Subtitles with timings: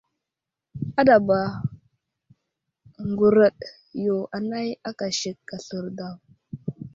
[0.99, 1.39] Aɗaba
[3.09, 3.57] ŋgurəɗ
[4.05, 6.15] yo anay aka sek aslər daw.